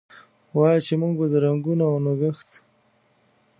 وایه! 0.57 0.79
چې 0.85 0.93
موږ 1.01 1.13
به 1.19 1.25
د 1.31 1.33
رنګونو 1.45 1.83
اونګهت، 1.91 2.49